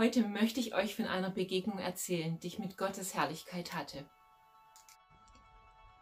Heute 0.00 0.26
möchte 0.26 0.60
ich 0.60 0.74
euch 0.74 0.96
von 0.96 1.04
einer 1.04 1.28
Begegnung 1.28 1.78
erzählen, 1.78 2.40
die 2.40 2.46
ich 2.46 2.58
mit 2.58 2.78
Gottes 2.78 3.14
Herrlichkeit 3.14 3.74
hatte. 3.74 4.08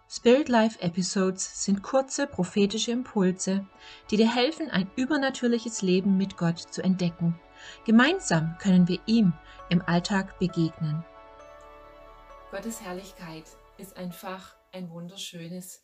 Spirit 0.09 0.49
Life 0.49 0.81
Episodes 0.81 1.65
sind 1.65 1.83
kurze 1.83 2.29
prophetische 2.29 2.93
Impulse, 2.93 3.67
die 4.09 4.17
dir 4.17 4.33
helfen, 4.33 4.71
ein 4.71 4.89
übernatürliches 4.95 5.83
Leben 5.83 6.17
mit 6.17 6.37
Gott 6.37 6.61
zu 6.61 6.81
entdecken. 6.81 7.41
Gemeinsam 7.87 8.57
können 8.61 8.87
wir 8.87 9.01
ihm 9.07 9.33
im 9.69 9.83
Alltag 9.83 10.39
begegnen. 10.39 11.05
Gottes 12.53 12.81
Herrlichkeit 12.81 13.47
ist 13.79 13.97
einfach 13.97 14.55
ein 14.71 14.91
wunderschönes, 14.91 15.83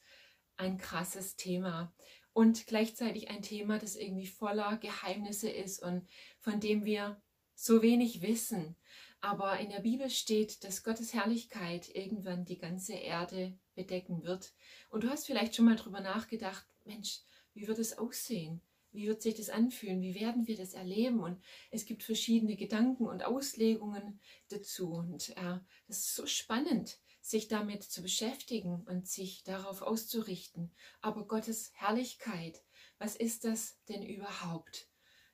ein 0.56 0.78
krasses 0.78 1.34
Thema 1.34 1.92
und 2.32 2.68
gleichzeitig 2.68 3.28
ein 3.30 3.42
Thema, 3.42 3.80
das 3.80 3.96
irgendwie 3.96 4.28
voller 4.28 4.76
Geheimnisse 4.76 5.50
ist 5.50 5.82
und 5.82 6.06
von 6.38 6.60
dem 6.60 6.84
wir 6.84 7.20
so 7.54 7.82
wenig 7.82 8.22
wissen. 8.22 8.76
Aber 9.20 9.58
in 9.58 9.70
der 9.70 9.80
Bibel 9.80 10.10
steht, 10.10 10.64
dass 10.64 10.82
Gottes 10.82 11.14
Herrlichkeit 11.14 11.88
irgendwann 11.94 12.44
die 12.44 12.58
ganze 12.58 12.94
Erde 12.94 13.58
bedecken 13.74 14.22
wird. 14.22 14.52
Und 14.90 15.04
du 15.04 15.08
hast 15.08 15.26
vielleicht 15.26 15.56
schon 15.56 15.64
mal 15.64 15.76
drüber 15.76 16.00
nachgedacht, 16.00 16.66
Mensch, 16.84 17.20
wie 17.54 17.66
wird 17.66 17.78
es 17.78 17.96
aussehen? 17.96 18.60
Wie 18.92 19.06
wird 19.06 19.22
sich 19.22 19.34
das 19.34 19.50
anfühlen? 19.50 20.02
Wie 20.02 20.14
werden 20.14 20.46
wir 20.46 20.56
das 20.56 20.74
erleben? 20.74 21.20
Und 21.20 21.42
es 21.70 21.84
gibt 21.86 22.02
verschiedene 22.02 22.54
Gedanken 22.54 23.06
und 23.06 23.24
Auslegungen 23.24 24.20
dazu. 24.48 24.92
Und 24.92 25.30
äh, 25.30 25.58
das 25.88 25.98
ist 25.98 26.14
so 26.14 26.26
spannend 26.26 26.98
sich 27.24 27.48
damit 27.48 27.82
zu 27.82 28.02
beschäftigen 28.02 28.82
und 28.86 29.08
sich 29.08 29.42
darauf 29.44 29.80
auszurichten. 29.80 30.70
Aber 31.00 31.26
Gottes 31.26 31.72
Herrlichkeit, 31.74 32.62
was 32.98 33.16
ist 33.16 33.44
das 33.44 33.82
denn 33.88 34.02
überhaupt? 34.02 34.90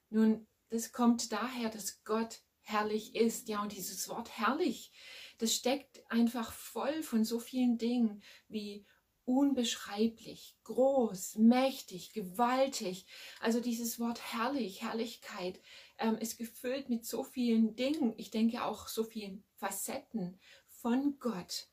Nun, 0.09 0.47
das 0.71 0.93
kommt 0.93 1.33
daher, 1.33 1.69
dass 1.69 2.03
Gott 2.05 2.41
herrlich 2.63 3.15
ist. 3.15 3.49
Ja, 3.49 3.63
und 3.63 3.73
dieses 3.73 4.09
Wort 4.09 4.31
herrlich, 4.39 4.93
das 5.39 5.55
steckt 5.55 6.03
einfach 6.11 6.53
voll 6.53 7.03
von 7.03 7.25
so 7.25 7.39
vielen 7.39 7.79
Dingen 7.79 8.23
wie 8.49 8.87
unbeschreiblich, 9.25 10.57
groß, 10.65 11.37
mächtig, 11.37 12.13
gewaltig. 12.13 13.07
Also 13.41 13.61
dieses 13.61 14.01
Wort 14.01 14.21
herrlich, 14.33 14.83
Herrlichkeit 14.83 15.61
ähm, 15.99 16.17
ist 16.19 16.39
gefüllt 16.39 16.89
mit 16.89 17.05
so 17.05 17.23
vielen 17.23 17.77
Dingen. 17.77 18.15
Ich 18.17 18.31
denke 18.31 18.65
auch 18.65 18.89
so 18.89 19.05
vielen 19.05 19.45
Facetten 19.57 20.41
von 20.69 21.19
Gott. 21.21 21.69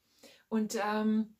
Und 0.50 0.78
ähm, 0.84 1.36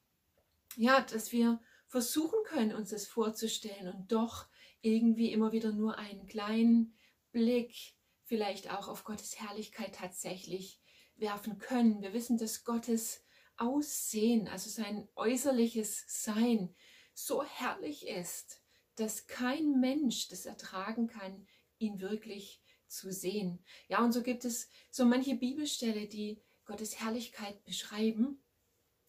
ja, 0.76 1.02
dass 1.02 1.32
wir 1.32 1.62
versuchen 1.88 2.40
können, 2.46 2.74
uns 2.74 2.90
das 2.90 3.08
vorzustellen 3.08 3.94
und 3.94 4.12
doch 4.12 4.48
irgendwie 4.82 5.32
immer 5.32 5.52
wieder 5.52 5.72
nur 5.72 5.98
einen 5.98 6.28
kleinen 6.28 6.98
Blick 7.38 7.76
vielleicht 8.24 8.72
auch 8.72 8.88
auf 8.88 9.04
Gottes 9.04 9.40
Herrlichkeit 9.40 9.94
tatsächlich 9.94 10.82
werfen 11.18 11.60
können. 11.60 12.02
Wir 12.02 12.12
wissen, 12.12 12.40
dass 12.40 12.64
Gottes 12.64 13.24
Aussehen, 13.58 14.48
also 14.48 14.72
sein 14.72 15.08
äußerliches 15.16 16.04
Sein, 16.08 16.76
so 17.14 17.44
herrlich 17.44 18.08
ist, 18.08 18.64
dass 18.96 19.28
kein 19.28 19.80
Mensch 19.80 20.30
das 20.30 20.48
ertragen 20.48 21.06
kann, 21.06 21.48
ihn 21.78 22.02
wirklich 22.02 22.64
zu 22.88 23.12
sehen. 23.12 23.64
Ja, 23.88 24.04
und 24.04 24.14
so 24.14 24.24
gibt 24.24 24.44
es 24.44 24.68
so 24.90 25.06
manche 25.06 25.36
Bibelstelle, 25.36 26.08
die 26.08 26.42
Gottes 26.66 27.00
Herrlichkeit 27.00 27.64
beschreiben. 27.66 28.44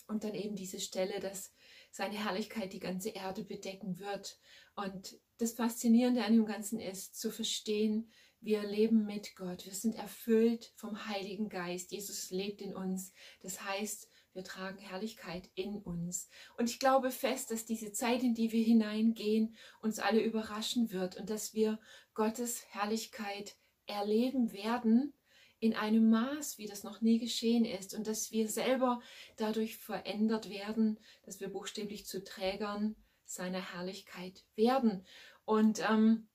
Und 0.07 0.25
dann 0.25 0.35
eben 0.35 0.55
diese 0.55 0.81
Stelle, 0.81 1.19
dass 1.21 1.55
seine 1.91 2.23
Herrlichkeit 2.23 2.75
die 2.75 2.81
ganze 2.81 3.09
Erde 3.09 3.43
bedecken 3.43 3.99
wird. 3.99 4.39
Und 4.75 5.19
das 5.39 5.53
Faszinierende 5.53 6.25
an 6.25 6.35
dem 6.35 6.47
Ganzen 6.47 6.81
ist, 6.81 7.19
zu 7.19 7.31
verstehen, 7.31 8.11
wir 8.41 8.63
leben 8.63 9.05
mit 9.05 9.35
Gott. 9.35 9.65
Wir 9.65 9.75
sind 9.75 9.97
erfüllt 9.97 10.73
vom 10.77 11.09
Heiligen 11.09 11.49
Geist. 11.49 11.91
Jesus 11.91 12.31
lebt 12.31 12.61
in 12.61 12.75
uns. 12.75 13.13
Das 13.43 13.65
heißt, 13.65 14.09
wir 14.33 14.45
tragen 14.45 14.79
Herrlichkeit 14.79 15.51
in 15.55 15.79
uns. 15.79 16.29
Und 16.57 16.71
ich 16.71 16.79
glaube 16.79 17.11
fest, 17.11 17.51
dass 17.51 17.65
diese 17.65 17.91
Zeit, 17.91 18.23
in 18.23 18.35
die 18.35 18.53
wir 18.53 18.63
hineingehen, 18.63 19.57
uns 19.81 19.99
alle 19.99 20.23
überraschen 20.23 20.93
wird 20.93 21.17
und 21.17 21.31
dass 21.31 21.55
wir 21.55 21.81
Gottes 22.15 22.65
Herrlichkeit 22.71 23.57
erleben 23.87 24.53
werden 24.53 25.13
in 25.59 25.75
einem 25.75 26.09
Maß, 26.09 26.59
wie 26.59 26.67
das 26.67 26.85
noch 26.85 27.01
nie 27.01 27.19
geschehen 27.19 27.65
ist 27.65 27.95
und 27.95 28.07
dass 28.07 28.31
wir 28.31 28.49
selber 28.49 29.01
dadurch 29.37 29.77
verändert 29.77 30.49
werden, 30.49 31.01
dass 31.25 31.41
wir 31.41 31.49
buchstäblich 31.49 32.07
zu 32.07 32.23
Trägern 32.23 32.95
seiner 33.29 33.75
Herrlichkeit 33.75 34.45
werden. 34.57 35.05
Und 35.45 35.81
ähm, 35.89 36.29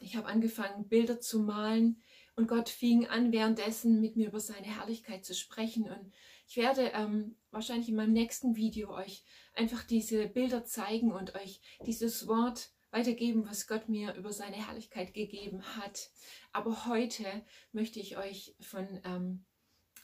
ich 0.00 0.16
habe 0.16 0.28
angefangen, 0.28 0.88
Bilder 0.88 1.20
zu 1.20 1.40
malen 1.40 2.02
und 2.34 2.48
Gott 2.48 2.68
fing 2.68 3.06
an, 3.06 3.32
währenddessen 3.32 4.00
mit 4.00 4.16
mir 4.16 4.28
über 4.28 4.40
seine 4.40 4.66
Herrlichkeit 4.66 5.24
zu 5.24 5.34
sprechen. 5.34 5.84
Und 5.84 6.12
ich 6.46 6.56
werde 6.56 6.90
ähm, 6.94 7.36
wahrscheinlich 7.50 7.88
in 7.88 7.96
meinem 7.96 8.12
nächsten 8.12 8.56
Video 8.56 8.94
euch 8.94 9.24
einfach 9.54 9.84
diese 9.84 10.28
Bilder 10.28 10.64
zeigen 10.64 11.12
und 11.12 11.34
euch 11.34 11.60
dieses 11.86 12.26
Wort 12.28 12.70
weitergeben, 12.90 13.46
was 13.48 13.66
Gott 13.66 13.88
mir 13.88 14.14
über 14.14 14.32
seine 14.32 14.56
Herrlichkeit 14.56 15.14
gegeben 15.14 15.62
hat. 15.76 16.10
Aber 16.52 16.86
heute 16.86 17.24
möchte 17.72 18.00
ich 18.00 18.16
euch 18.16 18.54
von 18.60 19.00
ähm, 19.04 19.44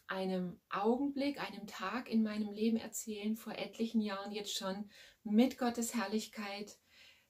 einem 0.06 0.60
Augenblick, 0.70 1.40
einem 1.40 1.66
Tag 1.66 2.08
in 2.08 2.22
meinem 2.22 2.50
Leben 2.50 2.76
erzählen, 2.76 3.36
vor 3.36 3.54
etlichen 3.54 4.00
Jahren 4.00 4.32
jetzt 4.32 4.56
schon, 4.56 4.90
mit 5.24 5.58
Gottes 5.58 5.94
Herrlichkeit, 5.94 6.78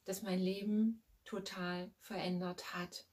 das 0.05 0.23
mein 0.23 0.39
Leben 0.39 1.03
total 1.25 1.93
verändert 2.01 2.75
hat. 2.75 3.07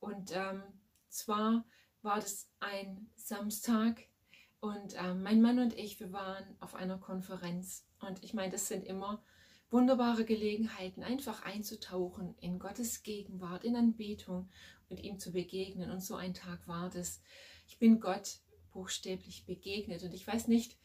Und 0.00 0.32
ähm, 0.34 0.62
zwar 1.08 1.64
war 2.02 2.16
das 2.16 2.50
ein 2.60 3.10
Samstag 3.16 4.02
und 4.60 4.94
äh, 4.94 5.14
mein 5.14 5.40
Mann 5.42 5.58
und 5.58 5.76
ich, 5.76 6.00
wir 6.00 6.12
waren 6.12 6.56
auf 6.60 6.74
einer 6.74 6.98
Konferenz. 6.98 7.86
Und 8.00 8.22
ich 8.22 8.34
meine, 8.34 8.52
das 8.52 8.68
sind 8.68 8.84
immer 8.84 9.24
wunderbare 9.70 10.24
Gelegenheiten, 10.24 11.02
einfach 11.02 11.42
einzutauchen 11.42 12.36
in 12.40 12.58
Gottes 12.58 13.02
Gegenwart, 13.02 13.64
in 13.64 13.74
Anbetung 13.74 14.50
und 14.88 14.98
ihm 14.98 15.18
zu 15.18 15.32
begegnen. 15.32 15.90
Und 15.90 16.00
so 16.00 16.14
ein 16.14 16.34
Tag 16.34 16.68
war 16.68 16.90
das. 16.90 17.22
Ich 17.66 17.78
bin 17.78 18.00
Gott 18.00 18.41
buchstäblich 18.72 19.44
begegnet. 19.46 20.02
Und 20.02 20.14
ich 20.14 20.26
weiß 20.26 20.48
nicht, 20.48 20.76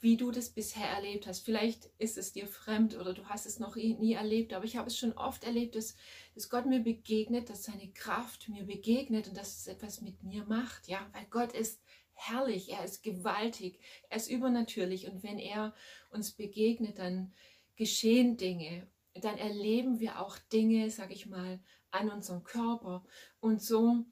wie 0.00 0.16
du 0.16 0.30
das 0.30 0.48
bisher 0.48 0.88
erlebt 0.88 1.26
hast. 1.26 1.40
Vielleicht 1.40 1.90
ist 1.98 2.16
es 2.16 2.32
dir 2.32 2.46
fremd 2.46 2.96
oder 2.96 3.12
du 3.12 3.26
hast 3.26 3.46
es 3.46 3.58
noch 3.58 3.76
nie 3.76 4.14
erlebt, 4.14 4.54
aber 4.54 4.64
ich 4.64 4.76
habe 4.76 4.88
es 4.88 4.96
schon 4.96 5.12
oft 5.12 5.44
erlebt, 5.44 5.76
dass, 5.76 5.94
dass 6.34 6.48
Gott 6.48 6.64
mir 6.66 6.80
begegnet, 6.80 7.50
dass 7.50 7.64
seine 7.64 7.88
Kraft 7.92 8.48
mir 8.48 8.64
begegnet 8.64 9.28
und 9.28 9.36
dass 9.36 9.58
es 9.58 9.66
etwas 9.66 10.00
mit 10.00 10.22
mir 10.22 10.44
macht. 10.44 10.88
Ja, 10.88 11.06
weil 11.12 11.26
Gott 11.26 11.52
ist 11.52 11.82
herrlich, 12.14 12.70
er 12.70 12.84
ist 12.84 13.02
gewaltig, 13.02 13.78
er 14.08 14.16
ist 14.16 14.30
übernatürlich 14.30 15.06
und 15.06 15.22
wenn 15.22 15.38
er 15.38 15.74
uns 16.10 16.32
begegnet, 16.32 16.98
dann 16.98 17.34
geschehen 17.76 18.36
Dinge, 18.36 18.86
dann 19.14 19.36
erleben 19.36 20.00
wir 20.00 20.20
auch 20.20 20.38
Dinge, 20.38 20.90
sag 20.90 21.10
ich 21.10 21.26
mal, 21.26 21.60
an 21.90 22.10
unserem 22.10 22.42
Körper. 22.42 23.04
Und 23.40 23.62
so 23.62 24.04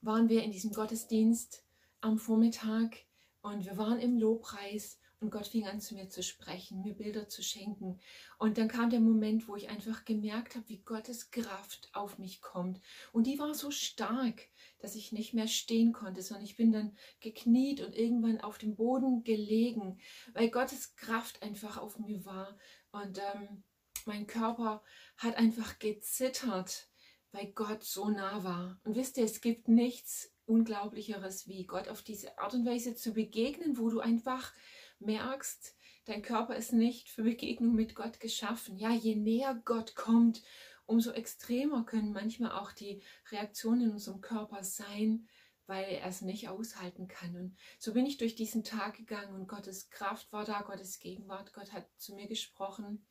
waren 0.00 0.28
wir 0.28 0.42
in 0.42 0.50
diesem 0.50 0.72
Gottesdienst 0.72 1.64
am 2.02 2.18
Vormittag 2.18 2.96
und 3.40 3.64
wir 3.64 3.76
waren 3.76 3.98
im 3.98 4.18
Lobpreis 4.18 4.98
und 5.20 5.30
Gott 5.30 5.46
fing 5.46 5.68
an 5.68 5.80
zu 5.80 5.94
mir 5.94 6.08
zu 6.08 6.20
sprechen, 6.20 6.82
mir 6.82 6.94
Bilder 6.94 7.28
zu 7.28 7.44
schenken. 7.44 8.00
Und 8.38 8.58
dann 8.58 8.66
kam 8.66 8.90
der 8.90 8.98
Moment, 8.98 9.46
wo 9.46 9.54
ich 9.54 9.68
einfach 9.68 10.04
gemerkt 10.04 10.56
habe, 10.56 10.68
wie 10.68 10.82
Gottes 10.82 11.30
Kraft 11.30 11.90
auf 11.92 12.18
mich 12.18 12.42
kommt. 12.42 12.80
Und 13.12 13.28
die 13.28 13.38
war 13.38 13.54
so 13.54 13.70
stark, 13.70 14.48
dass 14.80 14.96
ich 14.96 15.12
nicht 15.12 15.32
mehr 15.32 15.46
stehen 15.46 15.92
konnte, 15.92 16.22
sondern 16.22 16.44
ich 16.44 16.56
bin 16.56 16.72
dann 16.72 16.96
gekniet 17.20 17.80
und 17.82 17.94
irgendwann 17.94 18.40
auf 18.40 18.58
dem 18.58 18.74
Boden 18.74 19.22
gelegen, 19.22 20.00
weil 20.34 20.50
Gottes 20.50 20.96
Kraft 20.96 21.40
einfach 21.40 21.78
auf 21.78 22.00
mir 22.00 22.24
war. 22.24 22.58
Und 22.90 23.18
ähm, 23.18 23.62
mein 24.06 24.26
Körper 24.26 24.82
hat 25.16 25.36
einfach 25.36 25.78
gezittert, 25.78 26.88
weil 27.30 27.52
Gott 27.52 27.84
so 27.84 28.10
nah 28.10 28.42
war. 28.42 28.80
Und 28.82 28.96
wisst 28.96 29.16
ihr, 29.18 29.24
es 29.24 29.40
gibt 29.40 29.68
nichts 29.68 30.32
Unglaublicheres, 30.52 31.48
wie 31.48 31.64
Gott 31.64 31.88
auf 31.88 32.02
diese 32.02 32.38
Art 32.38 32.52
und 32.54 32.66
Weise 32.66 32.94
zu 32.94 33.14
begegnen, 33.14 33.78
wo 33.78 33.88
du 33.88 34.00
einfach 34.00 34.52
merkst, 34.98 35.74
dein 36.04 36.22
Körper 36.22 36.54
ist 36.54 36.72
nicht 36.72 37.08
für 37.08 37.22
Begegnung 37.22 37.74
mit 37.74 37.94
Gott 37.94 38.20
geschaffen. 38.20 38.76
Ja, 38.76 38.90
je 38.90 39.16
näher 39.16 39.60
Gott 39.64 39.94
kommt, 39.94 40.42
umso 40.84 41.10
extremer 41.12 41.84
können 41.84 42.12
manchmal 42.12 42.52
auch 42.52 42.72
die 42.72 43.02
Reaktionen 43.30 43.82
in 43.82 43.90
unserem 43.92 44.20
Körper 44.20 44.62
sein, 44.62 45.26
weil 45.66 45.84
er 45.84 46.06
es 46.06 46.20
nicht 46.20 46.48
aushalten 46.48 47.08
kann. 47.08 47.34
Und 47.36 47.56
so 47.78 47.94
bin 47.94 48.04
ich 48.04 48.18
durch 48.18 48.34
diesen 48.34 48.62
Tag 48.62 48.96
gegangen 48.96 49.34
und 49.34 49.48
Gottes 49.48 49.90
Kraft 49.90 50.32
war 50.32 50.44
da, 50.44 50.60
Gottes 50.60 50.98
Gegenwart, 50.98 51.54
Gott 51.54 51.72
hat 51.72 51.86
zu 51.96 52.14
mir 52.14 52.26
gesprochen. 52.26 53.06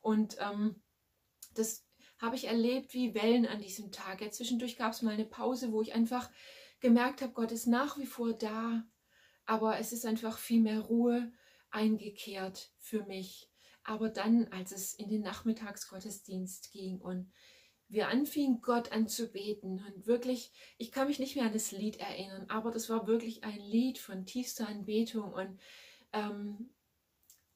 Und 0.00 0.36
ähm, 0.38 0.82
das 1.54 1.84
habe 2.18 2.36
ich 2.36 2.46
erlebt 2.46 2.94
wie 2.94 3.14
Wellen 3.14 3.46
an 3.46 3.60
diesem 3.60 3.90
Tag. 3.90 4.20
Ja, 4.20 4.30
zwischendurch 4.30 4.76
gab 4.76 4.92
es 4.92 5.02
mal 5.02 5.14
eine 5.14 5.24
Pause, 5.24 5.72
wo 5.72 5.82
ich 5.82 5.94
einfach 5.94 6.30
gemerkt 6.84 7.22
habe, 7.22 7.32
Gott 7.32 7.50
ist 7.50 7.66
nach 7.66 7.96
wie 7.98 8.04
vor 8.04 8.34
da, 8.34 8.86
aber 9.46 9.78
es 9.78 9.90
ist 9.92 10.04
einfach 10.04 10.36
viel 10.36 10.60
mehr 10.60 10.80
Ruhe 10.80 11.32
eingekehrt 11.70 12.72
für 12.78 13.06
mich. 13.06 13.50
Aber 13.84 14.10
dann, 14.10 14.48
als 14.48 14.70
es 14.70 14.92
in 14.92 15.08
den 15.08 15.22
Nachmittagsgottesdienst 15.22 16.72
ging 16.72 17.00
und 17.00 17.32
wir 17.88 18.08
anfingen, 18.08 18.60
Gott 18.60 18.92
anzubeten. 18.92 19.82
Und 19.82 20.06
wirklich, 20.06 20.52
ich 20.76 20.92
kann 20.92 21.08
mich 21.08 21.18
nicht 21.18 21.36
mehr 21.36 21.46
an 21.46 21.54
das 21.54 21.72
Lied 21.72 21.96
erinnern, 22.00 22.44
aber 22.48 22.70
das 22.70 22.90
war 22.90 23.06
wirklich 23.06 23.44
ein 23.44 23.60
Lied 23.60 23.96
von 23.96 24.26
tiefster 24.26 24.68
Anbetung 24.68 25.32
und 25.32 25.58
ähm, 26.12 26.68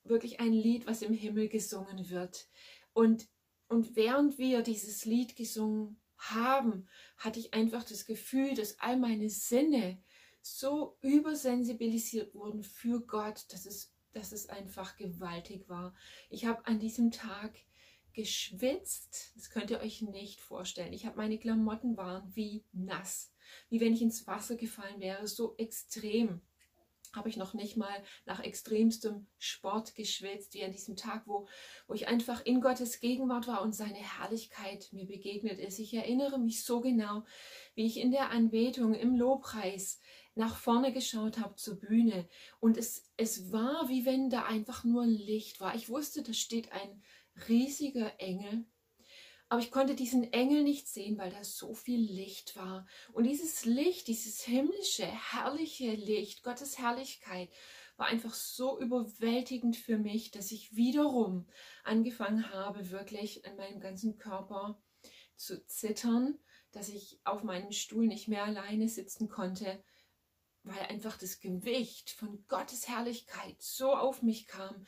wirklich 0.04 0.40
ein 0.40 0.54
Lied, 0.54 0.86
was 0.86 1.02
im 1.02 1.12
Himmel 1.12 1.50
gesungen 1.50 2.08
wird. 2.08 2.48
Und, 2.94 3.28
und 3.68 3.94
während 3.94 4.38
wir 4.38 4.62
dieses 4.62 5.04
Lied 5.04 5.36
gesungen 5.36 6.00
haben, 6.18 6.88
hatte 7.16 7.38
ich 7.40 7.54
einfach 7.54 7.84
das 7.84 8.04
Gefühl, 8.04 8.54
dass 8.54 8.78
all 8.80 8.96
meine 8.96 9.30
Sinne 9.30 10.02
so 10.42 10.96
übersensibilisiert 11.00 12.34
wurden 12.34 12.62
für 12.62 13.00
Gott, 13.00 13.46
dass 13.52 13.66
es, 13.66 13.94
dass 14.12 14.32
es 14.32 14.48
einfach 14.48 14.96
gewaltig 14.96 15.68
war. 15.68 15.94
Ich 16.30 16.46
habe 16.46 16.66
an 16.66 16.78
diesem 16.78 17.10
Tag 17.10 17.58
geschwitzt. 18.12 19.32
Das 19.36 19.50
könnt 19.50 19.70
ihr 19.70 19.80
euch 19.80 20.02
nicht 20.02 20.40
vorstellen. 20.40 20.92
Ich 20.92 21.06
habe 21.06 21.16
meine 21.16 21.38
Klamotten 21.38 21.96
waren 21.96 22.34
wie 22.34 22.64
nass, 22.72 23.32
wie 23.68 23.80
wenn 23.80 23.94
ich 23.94 24.02
ins 24.02 24.26
Wasser 24.26 24.56
gefallen 24.56 25.00
wäre, 25.00 25.26
so 25.28 25.54
extrem 25.56 26.40
habe 27.14 27.28
ich 27.28 27.36
noch 27.36 27.54
nicht 27.54 27.76
mal 27.76 28.02
nach 28.26 28.40
extremstem 28.40 29.26
Sport 29.38 29.94
geschwitzt, 29.94 30.54
wie 30.54 30.64
an 30.64 30.72
diesem 30.72 30.96
Tag, 30.96 31.22
wo, 31.26 31.48
wo 31.86 31.94
ich 31.94 32.08
einfach 32.08 32.44
in 32.44 32.60
Gottes 32.60 33.00
Gegenwart 33.00 33.46
war 33.46 33.62
und 33.62 33.74
seine 33.74 33.98
Herrlichkeit 33.98 34.88
mir 34.92 35.06
begegnet 35.06 35.58
ist. 35.58 35.78
Ich 35.78 35.94
erinnere 35.94 36.38
mich 36.38 36.64
so 36.64 36.80
genau, 36.80 37.24
wie 37.74 37.86
ich 37.86 37.98
in 37.98 38.10
der 38.10 38.30
Anbetung, 38.30 38.94
im 38.94 39.14
Lobpreis 39.14 40.00
nach 40.34 40.56
vorne 40.56 40.92
geschaut 40.92 41.38
habe 41.38 41.56
zur 41.56 41.80
Bühne 41.80 42.28
und 42.60 42.76
es, 42.76 43.10
es 43.16 43.50
war, 43.50 43.88
wie 43.88 44.06
wenn 44.06 44.30
da 44.30 44.44
einfach 44.44 44.84
nur 44.84 45.04
Licht 45.04 45.60
war. 45.60 45.74
Ich 45.74 45.88
wusste, 45.88 46.22
da 46.22 46.32
steht 46.32 46.72
ein 46.72 47.02
riesiger 47.48 48.20
Engel 48.20 48.64
aber 49.48 49.60
ich 49.60 49.70
konnte 49.70 49.94
diesen 49.94 50.30
Engel 50.32 50.62
nicht 50.62 50.88
sehen, 50.88 51.16
weil 51.16 51.30
da 51.30 51.42
so 51.42 51.72
viel 51.72 52.00
Licht 52.00 52.56
war. 52.56 52.86
Und 53.12 53.24
dieses 53.24 53.64
Licht, 53.64 54.06
dieses 54.06 54.42
himmlische, 54.42 55.06
herrliche 55.06 55.94
Licht, 55.94 56.42
Gottes 56.42 56.78
Herrlichkeit, 56.78 57.48
war 57.96 58.06
einfach 58.06 58.34
so 58.34 58.78
überwältigend 58.78 59.76
für 59.76 59.98
mich, 59.98 60.30
dass 60.30 60.52
ich 60.52 60.76
wiederum 60.76 61.46
angefangen 61.82 62.52
habe, 62.52 62.90
wirklich 62.90 63.44
an 63.46 63.56
meinem 63.56 63.80
ganzen 63.80 64.18
Körper 64.18 64.80
zu 65.34 65.64
zittern, 65.66 66.38
dass 66.70 66.90
ich 66.90 67.20
auf 67.24 67.42
meinem 67.42 67.72
Stuhl 67.72 68.06
nicht 68.06 68.28
mehr 68.28 68.44
alleine 68.44 68.88
sitzen 68.88 69.28
konnte, 69.28 69.82
weil 70.62 70.78
einfach 70.80 71.16
das 71.16 71.40
Gewicht 71.40 72.10
von 72.10 72.44
Gottes 72.48 72.86
Herrlichkeit 72.86 73.56
so 73.60 73.94
auf 73.94 74.22
mich 74.22 74.46
kam. 74.46 74.84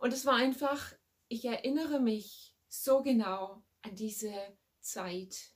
Und 0.00 0.12
es 0.12 0.26
war 0.26 0.34
einfach, 0.34 0.92
ich 1.28 1.44
erinnere 1.44 2.00
mich 2.00 2.56
so 2.68 3.02
genau 3.02 3.62
an 3.82 3.94
diese 3.96 4.32
Zeit, 4.80 5.54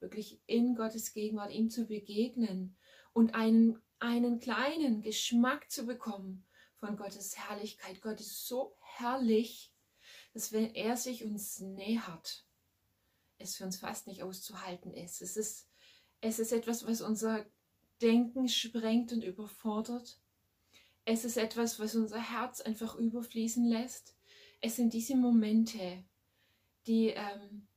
wirklich 0.00 0.40
in 0.46 0.74
Gottes 0.74 1.12
Gegenwart 1.12 1.52
ihm 1.52 1.70
zu 1.70 1.86
begegnen 1.86 2.76
und 3.12 3.34
einen, 3.34 3.82
einen 3.98 4.38
kleinen 4.38 5.02
Geschmack 5.02 5.70
zu 5.70 5.86
bekommen 5.86 6.46
von 6.76 6.96
Gottes 6.96 7.36
Herrlichkeit. 7.36 8.00
Gott 8.00 8.20
ist 8.20 8.46
so 8.46 8.76
herrlich, 8.80 9.72
dass 10.32 10.52
wenn 10.52 10.74
er 10.74 10.96
sich 10.96 11.24
uns 11.24 11.60
nähert, 11.60 12.46
es 13.38 13.56
für 13.56 13.64
uns 13.64 13.78
fast 13.78 14.06
nicht 14.06 14.22
auszuhalten 14.22 14.92
ist. 14.92 15.22
Es 15.22 15.36
ist, 15.36 15.68
es 16.20 16.38
ist 16.38 16.52
etwas, 16.52 16.86
was 16.86 17.00
unser 17.00 17.46
Denken 18.00 18.48
sprengt 18.48 19.12
und 19.12 19.22
überfordert. 19.24 20.20
Es 21.04 21.24
ist 21.24 21.36
etwas, 21.36 21.80
was 21.80 21.94
unser 21.94 22.20
Herz 22.20 22.60
einfach 22.60 22.94
überfließen 22.96 23.64
lässt. 23.64 24.16
Es 24.60 24.76
sind 24.76 24.92
diese 24.92 25.16
Momente, 25.16 26.04
die 26.88 27.08
ähm, 27.08 27.68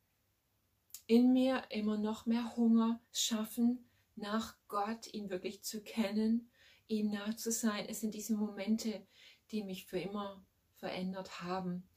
in 1.05 1.33
mir 1.33 1.63
immer 1.69 1.97
noch 1.97 2.25
mehr 2.25 2.55
Hunger 2.55 3.01
schaffen, 3.11 3.85
nach 4.15 4.55
Gott, 4.67 5.13
ihn 5.13 5.29
wirklich 5.29 5.63
zu 5.63 5.83
kennen, 5.83 6.49
ihm 6.87 7.11
nah 7.11 7.35
zu 7.35 7.51
sein. 7.51 7.85
Es 7.87 8.01
sind 8.01 8.13
diese 8.13 8.33
Momente, 8.33 9.05
die 9.51 9.63
mich 9.63 9.85
für 9.85 9.99
immer 9.99 10.43
verändert 10.77 11.41
haben. 11.41 11.87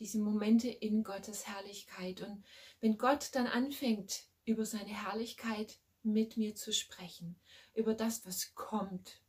Diese 0.00 0.18
Momente 0.18 0.68
in 0.68 1.04
Gottes 1.04 1.46
Herrlichkeit. 1.46 2.20
Und 2.22 2.44
wenn 2.80 2.98
Gott 2.98 3.30
dann 3.34 3.46
anfängt, 3.46 4.24
über 4.44 4.66
seine 4.66 4.90
Herrlichkeit 4.90 5.78
mit 6.02 6.36
mir 6.36 6.54
zu 6.54 6.72
sprechen, 6.72 7.36
über 7.74 7.94
das, 7.94 8.26
was 8.26 8.54
kommt, 8.54 9.20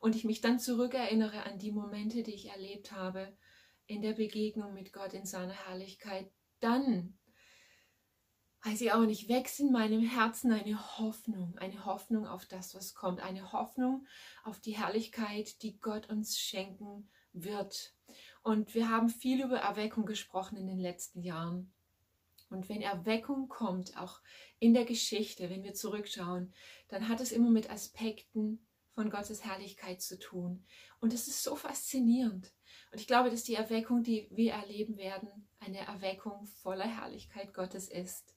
und 0.00 0.16
ich 0.16 0.24
mich 0.24 0.40
dann 0.40 0.58
zurückerinnere 0.58 1.44
an 1.44 1.60
die 1.60 1.70
Momente, 1.70 2.24
die 2.24 2.34
ich 2.34 2.48
erlebt 2.48 2.90
habe 2.90 3.32
in 3.86 4.02
der 4.02 4.14
Begegnung 4.14 4.74
mit 4.74 4.92
Gott 4.92 5.14
in 5.14 5.24
seiner 5.26 5.52
Herrlichkeit, 5.52 6.28
dann 6.62 7.18
weiß 8.64 8.80
ich 8.80 8.92
auch 8.92 9.04
nicht, 9.04 9.28
wächst 9.28 9.58
in 9.58 9.72
meinem 9.72 10.02
Herzen 10.02 10.52
eine 10.52 10.98
Hoffnung, 10.98 11.58
eine 11.58 11.84
Hoffnung 11.84 12.26
auf 12.26 12.46
das, 12.46 12.74
was 12.74 12.94
kommt, 12.94 13.20
eine 13.20 13.52
Hoffnung 13.52 14.06
auf 14.44 14.60
die 14.60 14.76
Herrlichkeit, 14.76 15.62
die 15.62 15.80
Gott 15.80 16.08
uns 16.08 16.38
schenken 16.38 17.10
wird. 17.32 17.94
Und 18.42 18.74
wir 18.74 18.88
haben 18.88 19.08
viel 19.08 19.42
über 19.42 19.58
Erweckung 19.58 20.06
gesprochen 20.06 20.56
in 20.56 20.66
den 20.66 20.78
letzten 20.78 21.22
Jahren. 21.22 21.72
Und 22.50 22.68
wenn 22.68 22.82
Erweckung 22.82 23.48
kommt, 23.48 23.96
auch 23.96 24.20
in 24.58 24.74
der 24.74 24.84
Geschichte, 24.84 25.50
wenn 25.50 25.64
wir 25.64 25.74
zurückschauen, 25.74 26.52
dann 26.88 27.08
hat 27.08 27.20
es 27.20 27.32
immer 27.32 27.50
mit 27.50 27.70
Aspekten 27.70 28.64
von 28.94 29.10
Gottes 29.10 29.44
Herrlichkeit 29.44 30.02
zu 30.02 30.18
tun. 30.18 30.64
Und 31.00 31.14
es 31.14 31.26
ist 31.26 31.42
so 31.42 31.56
faszinierend. 31.56 32.52
Und 32.92 33.00
ich 33.00 33.06
glaube, 33.06 33.30
dass 33.30 33.42
die 33.42 33.54
Erweckung, 33.54 34.02
die 34.02 34.28
wir 34.30 34.52
erleben 34.52 34.98
werden, 34.98 35.48
eine 35.60 35.78
Erweckung 35.78 36.46
voller 36.46 36.86
Herrlichkeit 36.86 37.54
Gottes 37.54 37.88
ist. 37.88 38.34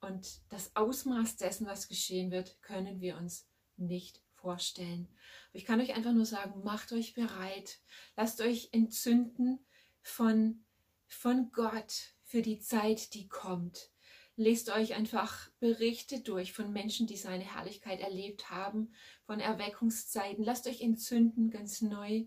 Und 0.00 0.40
das 0.48 0.74
Ausmaß 0.74 1.36
dessen, 1.36 1.66
was 1.66 1.86
geschehen 1.86 2.30
wird, 2.30 2.62
können 2.62 3.02
wir 3.02 3.18
uns 3.18 3.46
nicht 3.76 4.22
vorstellen. 4.32 5.06
Ich 5.52 5.66
kann 5.66 5.80
euch 5.80 5.94
einfach 5.94 6.12
nur 6.12 6.24
sagen, 6.24 6.64
macht 6.64 6.92
euch 6.92 7.12
bereit, 7.12 7.78
lasst 8.16 8.40
euch 8.40 8.70
entzünden 8.72 9.58
von, 10.00 10.64
von 11.06 11.52
Gott 11.52 12.14
für 12.24 12.40
die 12.40 12.58
Zeit, 12.58 13.12
die 13.12 13.28
kommt. 13.28 13.90
Lest 14.36 14.70
euch 14.70 14.94
einfach 14.94 15.50
Berichte 15.58 16.20
durch 16.20 16.54
von 16.54 16.72
Menschen, 16.72 17.06
die 17.06 17.18
seine 17.18 17.44
Herrlichkeit 17.44 18.00
erlebt 18.00 18.48
haben, 18.48 18.94
von 19.26 19.38
Erweckungszeiten. 19.38 20.42
Lasst 20.42 20.66
euch 20.66 20.80
entzünden 20.80 21.50
ganz 21.50 21.82
neu 21.82 22.24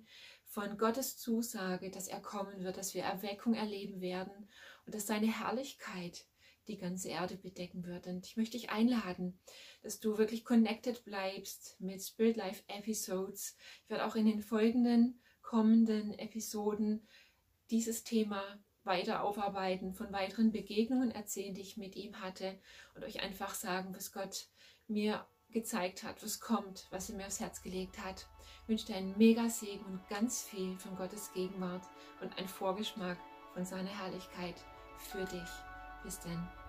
von 0.53 0.77
Gottes 0.77 1.17
Zusage, 1.17 1.89
dass 1.89 2.07
er 2.07 2.21
kommen 2.21 2.63
wird, 2.63 2.77
dass 2.77 2.93
wir 2.93 3.01
Erweckung 3.03 3.55
erleben 3.55 4.01
werden 4.01 4.47
und 4.85 4.93
dass 4.93 5.07
seine 5.07 5.25
Herrlichkeit 5.25 6.27
die 6.67 6.77
ganze 6.77 7.09
Erde 7.09 7.37
bedecken 7.37 7.85
wird. 7.87 8.05
Und 8.05 8.27
ich 8.27 8.37
möchte 8.37 8.55
dich 8.55 8.69
einladen, 8.69 9.39
dass 9.81 9.99
du 9.99 10.19
wirklich 10.19 10.45
connected 10.45 11.03
bleibst 11.05 11.75
mit 11.79 12.03
Spirit 12.03 12.37
Life 12.37 12.61
Episodes. 12.67 13.57
Ich 13.83 13.89
werde 13.89 14.05
auch 14.05 14.15
in 14.15 14.27
den 14.27 14.43
folgenden 14.43 15.19
kommenden 15.41 16.17
Episoden 16.19 17.07
dieses 17.71 18.03
Thema 18.03 18.43
weiter 18.83 19.23
aufarbeiten, 19.23 19.95
von 19.95 20.13
weiteren 20.13 20.51
Begegnungen 20.51 21.09
erzählen, 21.09 21.55
die 21.55 21.61
ich 21.61 21.77
mit 21.77 21.95
ihm 21.95 22.21
hatte 22.21 22.59
und 22.93 23.03
euch 23.03 23.21
einfach 23.21 23.55
sagen, 23.55 23.95
was 23.95 24.11
Gott 24.11 24.49
mir 24.87 25.25
gezeigt 25.53 26.03
hat, 26.03 26.23
was 26.23 26.39
kommt, 26.39 26.87
was 26.91 27.09
er 27.09 27.15
mir 27.15 27.25
aufs 27.25 27.39
Herz 27.39 27.61
gelegt 27.61 27.97
hat. 27.99 28.25
Ich 28.63 28.69
wünsche 28.69 28.87
dir 28.87 28.95
einen 28.95 29.17
mega 29.17 29.49
Segen 29.49 29.85
und 29.85 30.07
ganz 30.09 30.43
viel 30.43 30.77
von 30.77 30.95
Gottes 30.95 31.31
Gegenwart 31.33 31.83
und 32.21 32.37
einen 32.37 32.47
Vorgeschmack 32.47 33.17
von 33.53 33.65
seiner 33.65 33.89
Herrlichkeit 33.89 34.55
für 34.97 35.25
dich. 35.25 35.49
Bis 36.03 36.19
dann. 36.19 36.62